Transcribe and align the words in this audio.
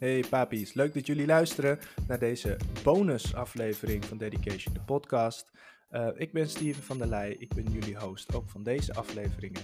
Hey 0.00 0.24
papies, 0.30 0.74
leuk 0.74 0.94
dat 0.94 1.06
jullie 1.06 1.26
luisteren 1.26 1.78
naar 2.06 2.18
deze 2.18 2.56
bonusaflevering 2.84 4.04
van 4.04 4.18
Dedication, 4.18 4.74
de 4.74 4.80
podcast. 4.80 5.50
Uh, 5.90 6.08
ik 6.14 6.32
ben 6.32 6.48
Steven 6.48 6.82
van 6.82 6.98
der 6.98 7.06
Leij, 7.06 7.32
ik 7.38 7.54
ben 7.54 7.72
jullie 7.72 7.98
host 7.98 8.34
ook 8.34 8.50
van 8.50 8.62
deze 8.62 8.94
afleveringen. 8.94 9.62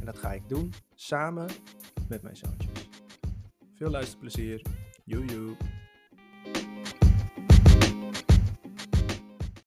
En 0.00 0.06
dat 0.06 0.18
ga 0.18 0.32
ik 0.32 0.48
doen 0.48 0.72
samen 0.94 1.48
met 2.08 2.22
mijn 2.22 2.36
zoontjes. 2.36 2.88
Veel 3.74 3.90
luisterplezier, 3.90 4.62
joejoe. 5.04 5.56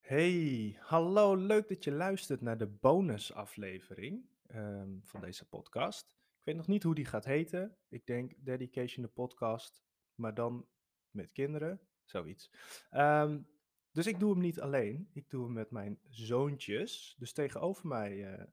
Hey, 0.01 0.75
hallo, 0.79 1.35
leuk 1.35 1.67
dat 1.67 1.83
je 1.83 1.91
luistert 1.91 2.41
naar 2.41 2.57
de 2.57 2.67
bonusaflevering 2.67 4.25
um, 4.55 5.01
van 5.05 5.21
deze 5.21 5.47
podcast. 5.47 6.05
Ik 6.11 6.41
weet 6.43 6.55
nog 6.55 6.67
niet 6.67 6.83
hoe 6.83 6.95
die 6.95 7.05
gaat 7.05 7.25
heten. 7.25 7.75
Ik 7.89 8.05
denk 8.05 8.33
Dedication 8.37 9.05
de 9.05 9.11
podcast, 9.11 9.83
maar 10.15 10.33
dan 10.33 10.67
met 11.11 11.31
kinderen, 11.31 11.81
zoiets. 12.03 12.51
Um, 12.91 13.47
dus 13.91 14.07
ik 14.07 14.19
doe 14.19 14.31
hem 14.31 14.41
niet 14.41 14.59
alleen, 14.59 15.09
ik 15.13 15.29
doe 15.29 15.43
hem 15.43 15.53
met 15.53 15.71
mijn 15.71 15.99
zoontjes. 16.09 17.15
Dus 17.17 17.33
tegenover 17.33 17.87
mij 17.87 18.39
uh, 18.39 18.43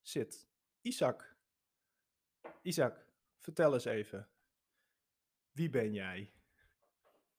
zit 0.00 0.48
Isaac. 0.80 1.36
Isaac, 2.62 3.06
vertel 3.38 3.74
eens 3.74 3.84
even. 3.84 4.28
Wie 5.50 5.70
ben 5.70 5.92
jij? 5.92 6.32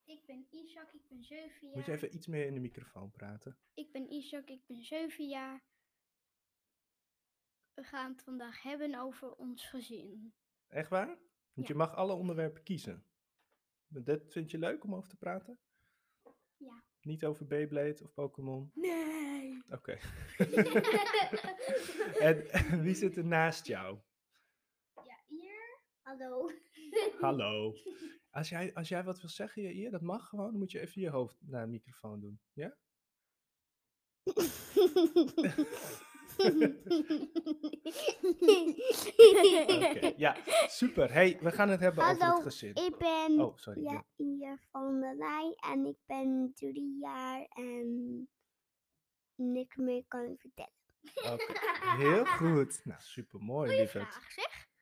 Ik 0.04 0.26
ben 0.26 0.46
Isaac, 0.50 0.92
ik 0.92 1.08
ben 1.08 1.22
7 1.22 1.66
jaar. 1.66 1.76
Moet 1.76 1.86
je 1.86 1.92
even 1.92 2.14
iets 2.14 2.26
meer 2.26 2.46
in 2.46 2.54
de 2.54 2.60
microfoon 2.60 3.10
praten? 3.10 3.58
Ik 3.74 3.92
ben 3.92 4.12
Isaac, 4.12 4.48
ik 4.48 4.66
ben 4.66 4.82
7 4.82 5.28
jaar. 5.28 5.64
We 7.74 7.82
gaan 7.82 8.12
het 8.12 8.22
vandaag 8.22 8.62
hebben 8.62 9.00
over 9.00 9.34
ons 9.34 9.68
gezin. 9.68 10.34
Echt 10.66 10.88
waar? 10.88 11.06
Want 11.52 11.66
ja. 11.68 11.74
je 11.74 11.74
mag 11.74 11.94
alle 11.94 12.12
onderwerpen 12.12 12.62
kiezen. 12.62 13.04
Dat 13.88 14.20
vind 14.28 14.50
je 14.50 14.58
leuk 14.58 14.84
om 14.84 14.94
over 14.94 15.08
te 15.08 15.16
praten? 15.16 15.58
Ja. 16.56 16.84
Niet 17.00 17.24
over 17.24 17.46
Beyblade 17.46 17.98
of 18.02 18.12
Pokémon? 18.12 18.70
Nee. 18.74 19.62
Oké. 19.70 19.74
Okay. 19.74 20.00
en 22.28 22.46
wie 22.84 22.94
zit 22.94 23.16
er 23.16 23.24
naast 23.24 23.66
jou? 23.66 23.98
Ja, 24.94 25.22
hier. 25.26 25.80
Hallo. 26.02 26.50
Hallo. 27.20 27.72
Als 28.30 28.48
jij, 28.48 28.74
als 28.74 28.88
jij 28.88 29.04
wat 29.04 29.20
wil 29.20 29.30
zeggen, 29.30 29.62
hier, 29.62 29.90
dat 29.90 30.00
mag 30.00 30.28
gewoon. 30.28 30.50
Dan 30.50 30.58
moet 30.58 30.70
je 30.70 30.80
even 30.80 31.00
je 31.00 31.10
hoofd 31.10 31.36
naar 31.40 31.64
de 31.64 31.70
microfoon 31.70 32.20
doen. 32.20 32.40
Ja? 32.52 32.76
Okay, 36.38 36.74
ja, 40.16 40.36
super. 40.68 41.12
Hey, 41.12 41.38
we 41.40 41.50
gaan 41.50 41.68
het 41.68 41.80
hebben 41.80 42.04
Hallo, 42.04 42.26
over 42.26 42.34
het 42.34 42.42
gezin. 42.42 42.74
ik 42.74 42.96
ben 42.98 43.40
oh, 43.40 43.56
sorry, 43.56 43.82
ja, 43.82 44.04
hier 44.16 44.58
van 44.70 45.00
de 45.00 45.14
Lijn 45.18 45.54
en 45.54 45.86
ik 45.86 45.96
ben 46.06 46.52
drie 46.54 46.98
jaar 47.00 47.46
en 47.48 48.28
niks 49.34 49.76
meer 49.76 50.04
kan 50.08 50.24
ik 50.24 50.40
vertellen. 50.40 50.74
Oké, 51.14 51.32
okay. 51.32 51.96
heel 52.06 52.24
goed. 52.24 52.80
Nou, 52.84 53.00
super 53.00 53.40
mooi, 53.40 53.76
lieverd. 53.76 54.18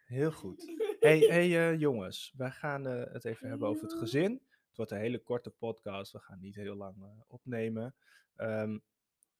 Heel 0.04 0.32
goed. 0.32 0.64
Hey, 1.00 1.18
hey 1.18 1.48
uh, 1.48 1.80
jongens, 1.80 2.32
wij 2.36 2.50
gaan 2.50 2.86
uh, 2.86 3.04
het 3.12 3.24
even 3.24 3.48
hebben 3.48 3.68
over 3.68 3.82
het 3.82 3.92
gezin. 3.92 4.32
Het 4.68 4.76
wordt 4.76 4.90
een 4.90 4.98
hele 4.98 5.18
korte 5.18 5.50
podcast, 5.50 6.12
we 6.12 6.18
gaan 6.18 6.40
niet 6.40 6.54
heel 6.54 6.74
lang 6.74 6.96
uh, 6.96 7.04
opnemen. 7.26 7.94
Um, 8.36 8.82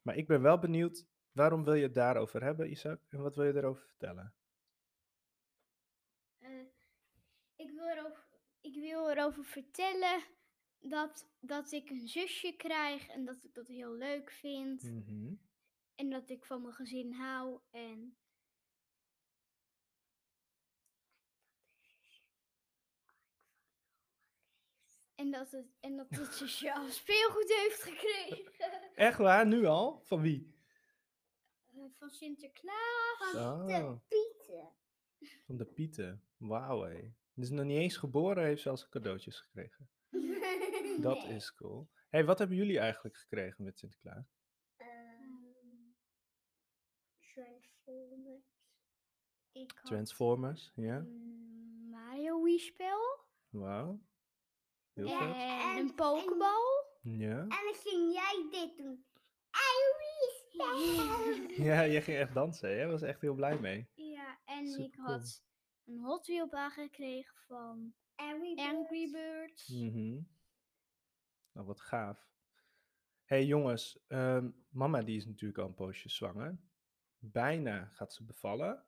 maar 0.02 0.16
ik 0.16 0.26
ben 0.26 0.42
wel 0.42 0.58
benieuwd, 0.58 1.06
waarom 1.34 1.64
wil 1.64 1.74
je 1.74 1.82
het 1.82 1.94
daarover 1.94 2.42
hebben, 2.42 2.70
Isaac? 2.70 3.00
En 3.08 3.22
wat 3.22 3.36
wil 3.36 3.44
je 3.44 3.56
erover 3.56 3.86
vertellen? 3.86 4.34
ik, 7.56 7.70
wil 7.70 7.88
erover, 7.88 8.24
ik 8.60 8.74
wil 8.74 9.10
erover 9.10 9.44
vertellen 9.44 10.22
dat, 10.78 11.28
dat 11.40 11.72
ik 11.72 11.90
een 11.90 12.08
zusje 12.08 12.54
krijg 12.56 13.08
en 13.08 13.24
dat 13.24 13.44
ik 13.44 13.54
dat 13.54 13.68
heel 13.68 13.92
leuk 13.92 14.30
vind. 14.30 14.82
Mm 14.82 15.04
-hmm. 15.06 15.40
En 15.94 16.10
dat 16.10 16.30
ik 16.30 16.44
van 16.44 16.62
mijn 16.62 16.74
gezin 16.74 17.12
hou 17.12 17.60
en 17.70 18.16
En 25.14 25.30
dat 25.30 25.50
het, 25.50 25.66
en 25.80 25.96
dat 25.96 26.06
het 26.08 26.34
zusje 26.40 26.74
al 26.74 26.88
speelgoed 26.88 27.54
heeft 27.54 27.82
gekregen. 27.82 28.52
Echt 28.94 29.18
waar? 29.18 29.46
Nu 29.46 29.64
al? 29.64 30.00
Van 30.04 30.20
wie? 30.20 30.53
Uh, 31.84 31.90
van 31.92 32.10
Sinterklaas. 32.10 33.30
Van 33.32 33.60
oh. 33.60 33.66
de 33.66 33.98
Pieten. 34.08 34.72
Van 35.46 35.56
de 35.56 35.64
Pieten. 35.64 36.22
Wauw 36.36 36.82
hé. 36.82 37.12
Dus 37.34 37.50
nog 37.50 37.64
niet 37.64 37.78
eens 37.78 37.96
geboren 37.96 38.44
heeft 38.44 38.62
ze 38.62 38.68
al 38.68 38.88
cadeautjes 38.90 39.40
gekregen. 39.40 39.90
Dat 41.02 41.24
is 41.24 41.54
cool. 41.54 41.88
hey, 42.08 42.24
wat 42.24 42.38
hebben 42.38 42.56
jullie 42.56 42.78
eigenlijk 42.78 43.16
gekregen 43.16 43.64
met 43.64 43.78
Sinterklaas? 43.78 44.26
Um, 44.78 45.96
Transformers. 47.20 48.44
Ik 49.52 49.72
Transformers, 49.72 50.72
ja? 50.74 50.96
een 50.96 51.88
Mario 51.90 52.42
Wii-spel. 52.42 53.24
Wauw. 53.48 54.00
Heel 54.92 55.06
en 55.06 55.18
vet. 55.18 55.36
En- 55.36 55.78
een 55.78 55.94
Pokéball. 55.94 56.84
Ja. 57.00 57.38
En 57.40 57.48
dan 57.48 57.74
ging 57.74 58.12
jij 58.12 58.48
dit 58.50 58.76
doen. 58.76 59.04
Ja, 61.56 61.84
jij 61.94 62.02
ging 62.02 62.18
echt 62.18 62.34
dansen, 62.34 62.78
hè? 62.78 62.86
Was 62.86 63.02
echt 63.02 63.20
heel 63.20 63.34
blij 63.34 63.58
mee. 63.58 63.88
Ja, 63.94 64.38
en 64.44 64.80
ik 64.80 64.94
had 64.96 65.44
een 65.84 66.00
Hot 66.00 66.26
Wheel 66.26 66.48
baan 66.48 66.70
gekregen 66.70 67.34
van 67.46 67.94
Angry 68.14 68.58
Angry 68.58 69.10
Birds. 69.10 69.68
Mhm. 69.68 70.20
Nou, 71.52 71.66
wat 71.66 71.80
gaaf. 71.80 72.32
hey, 73.24 73.44
jongens, 73.44 74.04
ehm, 74.06 74.50
mama 74.68 75.02
die 75.02 75.16
is 75.16 75.26
natuurlijk 75.26 75.58
al 75.58 75.66
een 75.66 75.74
poosje 75.74 76.08
zwanger. 76.08 76.58
Bijna 77.18 77.84
gaat 77.92 78.12
ze 78.12 78.24
bevallen. 78.24 78.84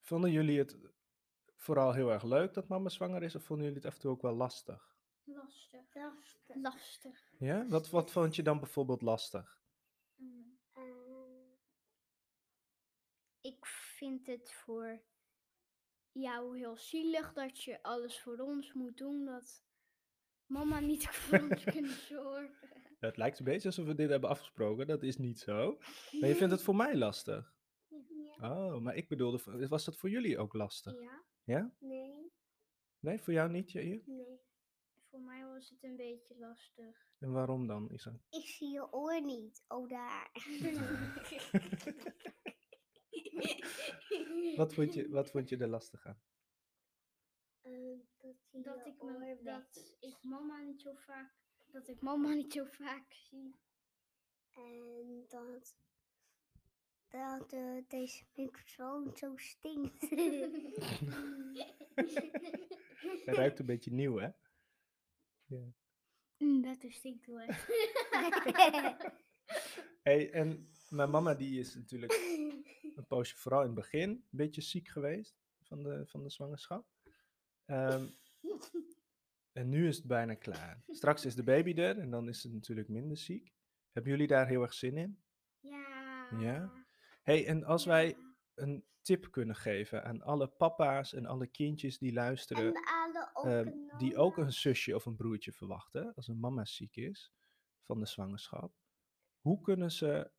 Vonden 0.00 0.30
jullie 0.30 0.58
het 0.58 0.78
vooral 1.56 1.92
heel 1.92 2.12
erg 2.12 2.22
leuk 2.22 2.54
dat 2.54 2.68
mama 2.68 2.88
zwanger 2.88 3.22
is, 3.22 3.34
of 3.34 3.44
vonden 3.44 3.66
jullie 3.66 3.80
het 3.80 3.88
af 3.90 3.94
en 3.94 4.00
toe 4.00 4.10
ook 4.10 4.22
wel 4.22 4.34
lastig? 4.34 4.96
Lastig. 5.24 5.94
Lastig. 5.94 6.56
Lastig. 6.56 7.32
Ja? 7.38 7.66
Wat, 7.66 7.90
wat 7.90 8.10
vond 8.10 8.36
je 8.36 8.42
dan 8.42 8.58
bijvoorbeeld 8.58 9.02
lastig? 9.02 9.60
Mm. 10.14 10.58
Eh, 10.72 10.82
Ik 13.40 13.66
vind 13.66 14.26
het 14.26 14.52
voor 14.52 15.00
jou 16.12 16.58
heel 16.58 16.76
zielig 16.76 17.32
dat 17.32 17.62
je 17.62 17.82
alles 17.82 18.20
voor 18.20 18.38
ons 18.38 18.72
moet 18.72 18.96
doen. 18.96 19.24
Dat 19.24 19.64
mama 20.46 20.80
niet 20.80 21.08
voor 21.16 21.40
ons 21.50 21.64
kunnen 21.64 21.96
zorgen. 21.96 22.68
Het 22.98 23.16
lijkt 23.16 23.38
een 23.38 23.44
beetje 23.44 23.68
alsof 23.68 23.86
we 23.86 23.94
dit 23.94 24.10
hebben 24.10 24.30
afgesproken. 24.30 24.86
Dat 24.86 25.02
is 25.02 25.16
niet 25.16 25.38
zo. 25.38 25.78
Maar 26.20 26.28
je 26.28 26.36
vindt 26.36 26.52
het 26.52 26.62
voor 26.62 26.76
mij 26.76 26.96
lastig. 26.96 27.54
ja. 28.38 28.50
Oh, 28.50 28.80
maar 28.80 28.96
ik 28.96 29.08
bedoelde, 29.08 29.66
was 29.68 29.84
dat 29.84 29.96
voor 29.96 30.10
jullie 30.10 30.38
ook 30.38 30.54
lastig? 30.54 31.00
Ja, 31.00 31.22
Ja? 31.44 31.72
Nee. 31.78 32.32
Nee, 33.00 33.20
voor 33.20 33.32
jou 33.32 33.50
niet, 33.50 33.72
Jair? 33.72 34.02
Nee. 34.06 34.40
voor 35.10 35.20
mij 35.20 35.44
was 35.44 35.68
het 35.68 35.82
een 35.82 35.96
beetje 35.96 36.38
lastig. 36.38 37.06
En 37.18 37.32
waarom 37.32 37.66
dan, 37.66 37.92
Isa? 37.92 38.20
Ik 38.30 38.46
zie 38.46 38.70
je 38.70 38.92
oor 38.92 39.22
niet. 39.22 39.64
Oh, 39.68 39.88
daar. 39.88 40.30
Wat 44.56 44.74
vond 44.74 44.94
je, 44.94 45.08
wat 45.08 45.30
vond 45.30 45.48
je 45.48 45.56
er 45.64 45.68
lastig 45.68 46.06
aan? 46.06 46.20
Eh, 47.60 47.98
dat 48.18 48.36
dat, 48.50 48.86
ik 48.86 49.02
me, 49.02 49.38
dat 49.42 49.96
ik 50.00 50.16
mama 50.22 50.60
niet 50.60 50.80
zo 50.80 50.94
vaak, 50.94 51.32
dat 51.66 51.88
ik 51.88 52.00
mama 52.00 52.34
niet 52.34 52.52
zo 52.52 52.64
vaak 52.64 53.12
zie. 53.12 53.58
En 54.50 55.24
dat, 55.28 55.76
dat 57.08 57.52
eh, 57.52 57.76
deze 57.88 58.24
microfoon 58.34 59.16
zo 59.16 59.36
stinkt. 59.36 60.10
Hij 63.24 63.34
ruikt 63.34 63.58
een 63.58 63.66
beetje 63.66 63.92
nieuw, 63.92 64.16
hè? 64.18 64.28
Mm, 66.38 66.62
dat 66.62 66.82
is 66.82 66.94
stinkt 66.94 67.26
wel 67.26 67.40
echt. 67.40 67.66
hey, 70.02 70.30
en 70.30 70.68
mijn 70.88 71.10
mama 71.10 71.34
die 71.34 71.58
is 71.58 71.74
natuurlijk 71.74 72.12
een 72.98 73.06
poosje, 73.06 73.36
vooral 73.36 73.60
in 73.60 73.66
het 73.66 73.74
begin, 73.74 74.10
een 74.10 74.24
beetje 74.30 74.60
ziek 74.60 74.88
geweest 74.88 75.38
van 75.62 75.82
de, 75.82 76.06
van 76.06 76.22
de 76.22 76.30
zwangerschap. 76.30 76.86
Ehm, 77.64 78.06
en 79.52 79.68
nu 79.68 79.88
is 79.88 79.96
het 79.96 80.06
bijna 80.06 80.34
klaar. 80.34 80.82
Straks 80.86 81.24
is 81.24 81.34
de 81.34 81.42
baby 81.42 81.74
er 81.74 81.98
en 81.98 82.10
dan 82.10 82.28
is 82.28 82.42
het 82.42 82.52
natuurlijk 82.52 82.88
minder 82.88 83.16
ziek. 83.16 83.54
Hebben 83.92 84.12
jullie 84.12 84.26
daar 84.26 84.46
heel 84.46 84.62
erg 84.62 84.74
zin 84.74 84.96
in? 84.96 85.22
Ja. 85.60 86.28
Ja? 86.38 86.72
hey, 87.22 87.46
en 87.46 87.64
als 87.64 87.84
wij 87.84 88.16
een 88.54 88.84
tip 89.02 89.30
kunnen 89.30 89.56
geven 89.56 90.04
aan 90.04 90.22
alle 90.22 90.48
papa's 90.48 91.14
en 91.14 91.26
alle 91.26 91.46
kindjes 91.46 91.98
die 91.98 92.12
luisteren, 92.12 92.72
ehm, 93.42 93.70
die 93.98 94.16
ook 94.16 94.36
een 94.36 94.52
zusje 94.52 94.94
of 94.94 95.06
een 95.06 95.16
broertje 95.16 95.52
verwachten 95.52 96.14
als 96.14 96.28
een 96.28 96.40
mama 96.40 96.64
ziek 96.64 96.96
is 96.96 97.32
van 97.82 97.98
de 97.98 98.06
zwangerschap. 98.06 98.72
Hoe 99.40 99.60
kunnen 99.60 99.92
ze 99.92 100.30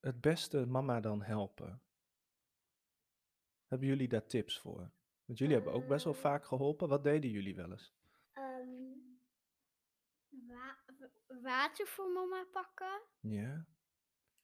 het 0.00 0.20
beste 0.20 0.66
mama 0.66 1.00
dan 1.00 1.22
helpen? 1.22 1.82
Hebben 3.72 3.90
jullie 3.90 4.08
daar 4.08 4.26
tips 4.26 4.58
voor? 4.58 4.92
Want 5.24 5.38
jullie 5.38 5.54
hebben 5.54 5.72
ook 5.72 5.86
best 5.88 6.04
wel 6.04 6.12
ehm. 6.12 6.22
vaak 6.22 6.44
geholpen. 6.44 6.88
Wat 6.88 7.04
deden 7.04 7.30
jullie 7.30 7.54
wel 7.54 7.70
eens? 7.70 7.94
Ehm, 8.32 8.92
water 11.42 11.86
voor 11.86 12.10
mama 12.10 12.44
pakken. 12.44 13.02
Ja. 13.20 13.66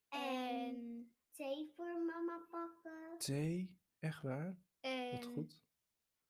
En 0.08 0.74
ehm. 0.74 1.02
thee 1.32 1.72
voor 1.76 2.04
mama 2.06 2.46
pakken. 2.50 3.18
Thee? 3.18 3.78
Echt 3.98 4.22
waar? 4.22 4.58
En 4.80 5.22
goed. 5.22 5.62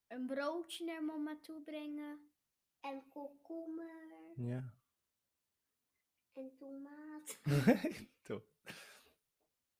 Een 0.07 0.27
broodje 0.27 0.85
naar 0.85 1.05
mama 1.05 1.39
toe 1.41 1.63
brengen. 1.63 2.31
En 2.81 3.09
komkommer. 3.09 4.33
Ja. 4.37 4.75
En 6.33 6.55
tomaat. 6.57 7.41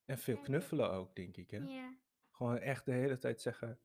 En 0.05 0.19
veel 0.19 0.37
eh, 0.37 0.43
knuffelen 0.43 0.91
ook, 0.91 1.17
denk 1.17 1.37
ik, 1.37 1.51
hè? 1.51 1.59
Ja. 1.59 1.99
Gewoon 2.39 2.59
echt 2.59 2.85
de 2.85 2.93
hele 2.93 3.19
tijd 3.19 3.41
zeggen 3.41 3.81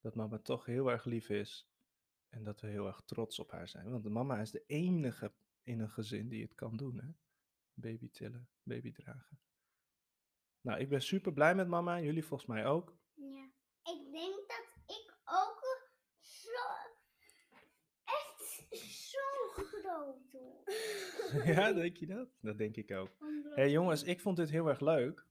dat 0.00 0.14
mama 0.14 0.38
toch 0.38 0.64
heel 0.64 0.90
erg 0.90 1.04
lief 1.04 1.28
is. 1.28 1.68
En 2.28 2.44
dat 2.44 2.60
we 2.60 2.68
heel 2.68 2.86
erg 2.86 3.00
trots 3.04 3.38
op 3.38 3.50
haar 3.50 3.68
zijn. 3.68 3.90
Want 3.90 4.08
mama 4.08 4.40
is 4.40 4.50
de 4.50 4.64
enige 4.66 5.32
in 5.62 5.80
een 5.80 5.90
gezin 5.90 6.28
die 6.28 6.42
het 6.42 6.54
kan 6.54 6.76
doen, 6.76 7.00
hè? 7.00 7.08
Baby 7.74 8.10
tillen, 8.10 8.48
baby 8.62 8.92
dragen. 8.92 9.40
Nou, 10.60 10.80
ik 10.80 10.88
ben 10.88 11.02
super 11.02 11.32
blij 11.32 11.54
met 11.54 11.68
mama. 11.68 12.00
Jullie 12.00 12.24
volgens 12.24 12.48
mij 12.48 12.66
ook. 12.66 12.96
ja. 13.14 13.50
Ik 13.82 14.12
denk 14.12 14.48
dat 14.48 14.96
ik 14.96 15.18
ook 15.24 15.90
zo... 16.18 16.50
Echt 18.04 18.68
zo 18.80 19.18
groot 19.52 20.30
doe. 20.30 20.62
ja, 21.54 21.72
denk 21.72 21.96
je 21.96 22.06
dat? 22.06 22.28
Dat 22.40 22.58
denk 22.58 22.76
ik 22.76 22.90
ook. 22.90 23.16
Hé 23.18 23.54
hey, 23.54 23.70
jongens, 23.70 24.02
ik 24.02 24.20
vond 24.20 24.36
dit 24.36 24.50
heel 24.50 24.68
erg 24.68 24.80
leuk. 24.80 25.26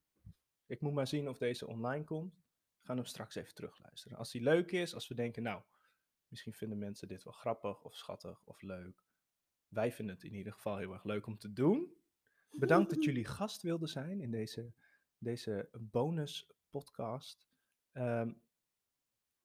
Ik 0.66 0.80
moet 0.80 0.92
maar 0.92 1.06
zien 1.06 1.28
of 1.28 1.38
deze 1.38 1.66
online 1.66 2.04
komt. 2.04 2.46
Gaan 2.88 2.96
hem 2.96 3.06
straks 3.06 3.34
even 3.34 3.54
terugluisteren. 3.54 4.18
Als 4.18 4.30
die 4.30 4.42
leuk 4.42 4.72
is, 4.72 4.94
als 4.94 5.08
we 5.08 5.14
denken, 5.14 5.42
nou, 5.42 5.62
misschien 6.28 6.52
vinden 6.52 6.78
mensen 6.78 7.08
dit 7.08 7.22
wel 7.22 7.32
grappig 7.32 7.84
of 7.84 7.94
schattig 7.94 8.46
of 8.46 8.62
leuk. 8.62 9.04
Wij 9.68 9.92
vinden 9.92 10.14
het 10.14 10.24
in 10.24 10.34
ieder 10.34 10.52
geval 10.52 10.76
heel 10.76 10.92
erg 10.92 11.04
leuk 11.04 11.26
om 11.26 11.38
te 11.38 11.52
doen. 11.52 11.96
Bedankt 12.50 12.90
dat 12.90 13.04
jullie 13.04 13.24
gast 13.38 13.62
wilden 13.62 13.88
zijn 13.88 14.20
in 14.20 14.30
deze, 14.30 14.72
deze 15.18 15.68
bonus 15.72 16.50
podcast. 16.70 17.48
Ehm, 17.92 18.32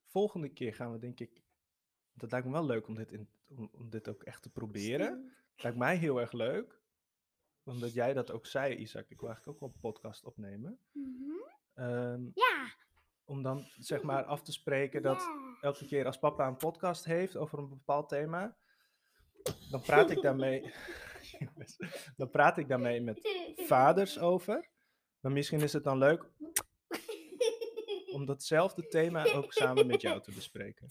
volgende 0.05 0.49
keer 0.49 0.73
gaan 0.73 0.91
we 0.91 0.99
denk 0.99 1.19
ik, 1.19 1.43
dat 2.13 2.31
lijkt 2.31 2.45
me 2.45 2.51
wel 2.51 2.65
leuk 2.65 2.87
om 2.87 2.95
dit, 2.95 3.11
in, 3.11 3.29
om, 3.47 3.69
om 3.71 3.89
dit 3.89 4.07
ook 4.07 4.23
echt 4.23 4.41
te 4.41 4.49
proberen. 4.51 5.33
Lijkt 5.55 5.77
mij 5.77 5.97
heel 5.97 6.19
erg 6.19 6.31
leuk. 6.31 6.81
Omdat 7.63 7.93
jij 7.93 8.13
dat 8.13 8.31
ook 8.31 8.45
zei, 8.45 8.75
Isaac. 8.75 9.09
Ik 9.09 9.19
wil 9.19 9.29
eigenlijk 9.29 9.55
ook 9.57 9.59
wel 9.63 9.73
een 9.73 9.91
podcast 9.91 10.25
opnemen. 10.25 10.79
Mhm. 10.91 11.31
Ehm, 11.73 12.29
Ja. 12.33 12.81
Om 13.25 13.43
dan 13.43 13.65
zeg 13.77 14.01
maar 14.01 14.23
af 14.23 14.41
te 14.41 14.51
spreken 14.51 15.01
dat 15.01 15.29
elke 15.61 15.85
keer 15.85 16.05
als 16.05 16.19
papa 16.19 16.47
een 16.47 16.57
podcast 16.57 17.05
heeft 17.05 17.35
over 17.35 17.59
een 17.59 17.69
bepaald 17.69 18.09
thema, 18.09 18.55
dan 19.69 19.81
praat 19.81 20.11
ik 20.11 20.21
daarmee, 20.21 20.73
dan 22.17 22.29
praat 22.29 22.57
ik 22.57 22.67
daarmee 22.67 23.01
met 23.01 23.19
vaders 23.55 24.19
over. 24.19 24.71
Maar 25.19 25.31
misschien 25.31 25.61
is 25.61 25.73
het 25.73 25.83
dan 25.83 25.97
leuk 25.97 26.25
om 28.13 28.25
datzelfde 28.25 28.87
thema 28.87 29.33
ook 29.33 29.53
samen 29.53 29.87
met 29.87 30.01
jou 30.01 30.21
te 30.21 30.31
bespreken. 30.31 30.87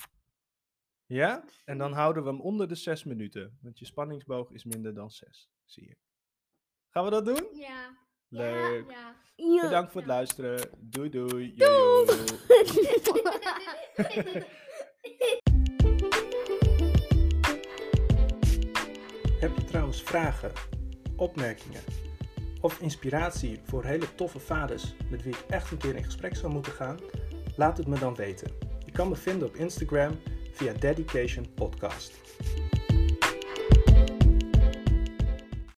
Ja? 1.06 1.44
En 1.64 1.79
dan 1.79 1.93
houden 1.93 2.23
we 2.23 2.29
hem 2.29 2.40
onder 2.40 2.69
de 2.69 2.75
zes 2.75 3.05
minuten. 3.05 3.58
Want 3.61 3.79
je 3.79 3.84
spanningsboog 3.84 4.50
is 4.50 4.64
minder 4.64 4.94
dan 4.94 5.11
zes, 5.11 5.50
zie 5.64 5.88
je. 5.88 5.96
Gaan 6.88 7.05
we 7.05 7.11
dat 7.11 7.25
doen? 7.25 7.49
Ja. 7.52 7.96
Leuk. 8.29 8.90
Ja. 8.90 9.22
Bedankt 9.37 9.93
voor 9.93 10.00
het 10.00 10.11
luisteren. 10.11 10.69
Doei 10.79 11.11
doei. 11.11 11.52
Jojo. 11.56 12.05
Heb 19.40 19.56
je 19.56 19.64
trouwens 19.64 20.02
vragen, 20.02 20.52
opmerkingen 21.17 21.81
of 22.62 22.81
inspiratie 22.81 23.61
voor 23.64 23.84
hele 23.84 24.14
toffe 24.14 24.38
vaders 24.38 24.94
met 25.11 25.23
wie 25.23 25.32
ik 25.32 25.44
echt 25.49 25.70
een 25.70 25.79
keer 25.79 25.96
in 25.96 26.05
gesprek 26.05 26.37
zou 26.37 26.52
moeten 26.52 26.73
gaan? 26.73 26.99
Laat 27.56 27.76
het 27.76 27.87
me 27.87 27.99
dan 27.99 28.14
weten. 28.14 28.50
Je 28.84 28.93
kan 28.93 29.08
me 29.08 29.17
vinden 29.17 29.49
op 29.49 29.56
Instagram 29.56 30.20
via 30.52 30.73
Dedication 30.73 31.55
Podcast. 31.55 32.12